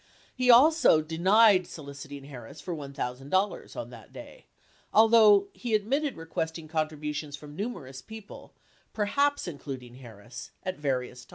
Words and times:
He 0.35 0.49
also 0.49 0.99
denied 1.03 1.67
soliciting 1.67 2.23
Harris 2.23 2.59
for 2.59 2.75
$1,000 2.75 3.75
on 3.77 3.89
that 3.91 4.11
day, 4.11 4.47
although 4.91 5.49
he 5.53 5.75
admitted 5.75 6.17
requesting 6.17 6.67
contributions 6.67 7.35
from 7.35 7.55
numerous 7.55 8.01
people— 8.01 8.51
perhaps 8.93 9.47
including 9.47 9.97
Harris— 9.97 10.49
at 10.63 10.79
various 10.79 11.23
times. 11.25 11.29